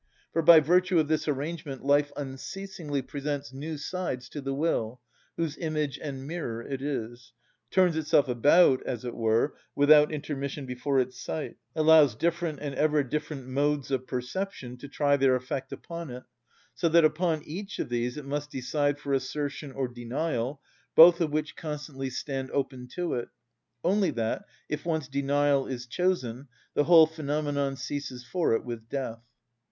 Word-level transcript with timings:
For 0.33 0.41
by 0.41 0.59
virtue 0.61 0.97
of 0.97 1.07
this 1.09 1.27
arrangement 1.27 1.85
life 1.85 2.11
unceasingly 2.17 3.03
presents 3.03 3.53
new 3.53 3.77
sides 3.77 4.29
to 4.29 4.41
the 4.41 4.51
will 4.51 4.99
(whose 5.37 5.59
image 5.59 5.99
and 6.01 6.25
mirror 6.25 6.59
it 6.59 6.81
is), 6.81 7.33
turns 7.69 7.95
itself 7.95 8.27
about, 8.27 8.81
as 8.81 9.05
it 9.05 9.13
were, 9.13 9.53
without 9.75 10.11
intermission 10.11 10.65
before 10.65 10.99
its 10.99 11.21
sight, 11.21 11.57
allows 11.75 12.15
different 12.15 12.57
and 12.63 12.73
ever 12.73 13.03
different 13.03 13.45
modes 13.45 13.91
of 13.91 14.07
perception 14.07 14.75
to 14.77 14.87
try 14.87 15.17
their 15.17 15.35
effect 15.35 15.71
upon 15.71 16.09
it, 16.09 16.23
so 16.73 16.89
that 16.89 17.05
upon 17.05 17.43
each 17.43 17.77
of 17.77 17.89
these 17.89 18.17
it 18.17 18.25
must 18.25 18.49
decide 18.49 18.97
for 18.99 19.13
assertion 19.13 19.71
or 19.71 19.87
denial, 19.87 20.59
both 20.95 21.21
of 21.21 21.29
which 21.29 21.55
constantly 21.55 22.09
stand 22.09 22.49
open 22.49 22.87
to 22.87 23.13
it, 23.13 23.29
only 23.83 24.09
that, 24.09 24.45
if 24.67 24.83
once 24.83 25.07
denial 25.07 25.67
is 25.67 25.85
chosen, 25.85 26.47
the 26.73 26.85
whole 26.85 27.05
phenomenon 27.05 27.75
ceases 27.75 28.25
for 28.25 28.55
it 28.55 28.65
with 28.65 28.89
death. 28.89 29.21